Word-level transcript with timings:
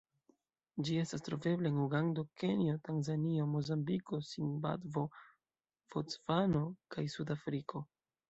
Ĝi 0.85 0.95
estas 1.01 1.23
trovebla 1.25 1.67
en 1.69 1.75
Ugando, 1.81 2.23
Kenjo, 2.43 2.77
Tanzanio, 2.87 3.45
Mozambiko, 3.55 4.19
Zimbabvo, 4.31 5.03
Bocvano 5.97 6.65
kaj 6.97 7.07
Sud-Afriko. 7.17 7.85